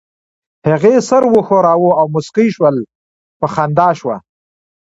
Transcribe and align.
هغې 0.69 0.93
سر 1.09 1.23
وښوراوه 1.33 1.91
او 1.99 2.05
موسکۍ 2.13 2.47
شول، 2.55 2.75
په 3.39 3.45
خندا 3.53 3.89
شوه. 3.99 4.15